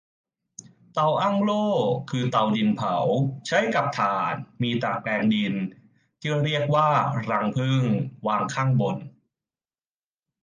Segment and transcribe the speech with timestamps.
[0.93, 1.65] เตาอั้งโล่
[2.09, 2.95] คือเตาดินเผา
[3.47, 5.53] ใช้กับถ่าน มีตะแกรงดิน
[6.19, 6.89] เอาที่เรียกว่า
[7.29, 7.83] รังผึ้ง
[8.27, 8.97] วางข้างบน